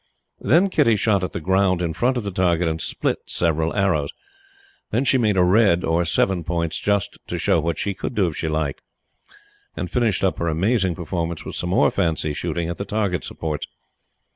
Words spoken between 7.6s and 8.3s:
she could do